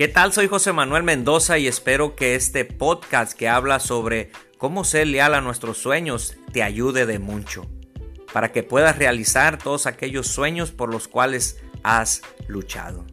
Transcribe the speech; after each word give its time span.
¿Qué 0.00 0.08
tal? 0.08 0.32
Soy 0.32 0.48
José 0.48 0.72
Manuel 0.72 1.02
Mendoza 1.02 1.58
y 1.58 1.66
espero 1.66 2.16
que 2.16 2.34
este 2.34 2.64
podcast 2.64 3.34
que 3.34 3.50
habla 3.50 3.80
sobre 3.80 4.32
cómo 4.56 4.82
ser 4.82 5.06
leal 5.06 5.34
a 5.34 5.42
nuestros 5.42 5.76
sueños 5.76 6.38
te 6.54 6.62
ayude 6.62 7.04
de 7.04 7.18
mucho, 7.18 7.66
para 8.32 8.50
que 8.50 8.62
puedas 8.62 8.96
realizar 8.96 9.58
todos 9.58 9.84
aquellos 9.84 10.26
sueños 10.26 10.70
por 10.70 10.90
los 10.90 11.06
cuales 11.06 11.58
has 11.82 12.22
luchado. 12.48 13.04